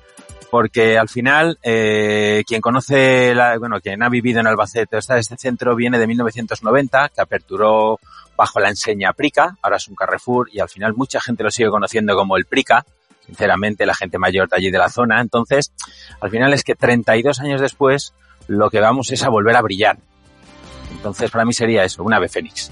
Porque 0.51 0.97
al 0.97 1.09
final, 1.09 1.59
eh, 1.63 2.45
quien 2.47 2.61
conoce, 2.61 3.35
la, 3.35 3.59
bueno, 3.59 3.81
quien 3.81 4.03
ha 4.03 4.09
vivido 4.09 4.41
en 4.41 4.47
Albacete, 4.47 4.99
este 4.99 5.37
centro 5.37 5.75
viene 5.75 5.99
de 5.99 6.07
1990, 6.07 7.11
que 7.11 7.21
aperturó 7.21 7.99
bajo 8.37 8.61
la 8.61 8.69
enseña 8.69 9.13
Prica, 9.13 9.57
ahora 9.63 9.77
es 9.79 9.89
un 9.89 9.97
Carrefour, 9.97 10.49
y 10.53 10.61
al 10.61 10.69
final 10.69 10.95
mucha 10.95 11.21
gente 11.21 11.43
lo 11.43 11.51
sigue 11.51 11.71
conociendo 11.71 12.15
como 12.15 12.37
el 12.37 12.45
Prica, 12.45 12.85
sinceramente, 13.27 13.87
la 13.87 13.95
gente 13.95 14.19
mayor 14.19 14.49
de 14.49 14.57
allí 14.57 14.71
de 14.71 14.79
la 14.79 14.89
zona. 14.89 15.21
Entonces, 15.21 15.73
al 16.21 16.31
final 16.31 16.53
es 16.53 16.63
que 16.63 16.75
32 16.75 17.41
años 17.41 17.61
después, 17.61 18.13
lo 18.47 18.71
que 18.71 18.81
vamos 18.81 19.11
es 19.11 19.23
a 19.25 19.29
volver 19.29 19.57
a 19.57 19.63
brillar. 19.63 19.99
Entonces, 20.93 21.31
para 21.31 21.45
mí 21.45 21.53
sería 21.53 21.85
eso, 21.85 22.03
un 22.05 22.15
ave 22.15 22.29
fénix. 22.29 22.71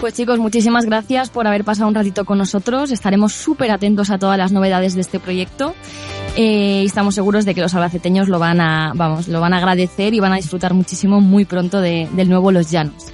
Pues 0.00 0.12
chicos, 0.12 0.38
muchísimas 0.38 0.84
gracias 0.84 1.30
por 1.30 1.46
haber 1.46 1.64
pasado 1.64 1.88
un 1.88 1.94
ratito 1.94 2.26
con 2.26 2.36
nosotros. 2.36 2.90
Estaremos 2.90 3.32
súper 3.32 3.70
atentos 3.70 4.10
a 4.10 4.18
todas 4.18 4.36
las 4.36 4.52
novedades 4.52 4.94
de 4.94 5.00
este 5.00 5.18
proyecto. 5.18 5.74
Eh, 6.36 6.82
y 6.82 6.86
estamos 6.86 7.14
seguros 7.14 7.44
de 7.44 7.54
que 7.54 7.60
los 7.60 7.74
albaceteños 7.74 8.28
lo 8.28 8.38
van 8.38 8.60
a, 8.60 8.92
vamos, 8.94 9.28
lo 9.28 9.40
van 9.40 9.54
a 9.54 9.58
agradecer 9.58 10.12
y 10.14 10.20
van 10.20 10.32
a 10.32 10.36
disfrutar 10.36 10.74
muchísimo 10.74 11.20
muy 11.20 11.44
pronto 11.44 11.80
de, 11.80 12.08
del 12.12 12.28
nuevo 12.28 12.52
Los 12.52 12.70
Llanos. 12.70 13.06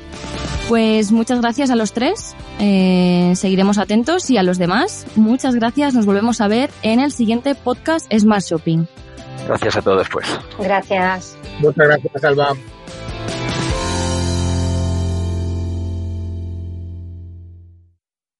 Pues 0.68 1.12
muchas 1.12 1.40
gracias 1.40 1.70
a 1.70 1.76
los 1.76 1.92
tres. 1.92 2.34
Eh, 2.58 3.32
seguiremos 3.36 3.78
atentos 3.78 4.30
y 4.30 4.38
a 4.38 4.42
los 4.42 4.58
demás. 4.58 5.06
Muchas 5.16 5.54
gracias. 5.54 5.94
Nos 5.94 6.06
volvemos 6.06 6.40
a 6.40 6.48
ver 6.48 6.70
en 6.82 7.00
el 7.00 7.12
siguiente 7.12 7.54
podcast 7.54 8.12
Smart 8.12 8.44
Shopping. 8.44 8.86
Gracias 9.46 9.76
a 9.76 9.82
todos, 9.82 10.08
pues. 10.08 10.26
Gracias. 10.58 11.36
Muchas 11.60 11.86
gracias, 11.88 12.24
Alba. 12.24 12.54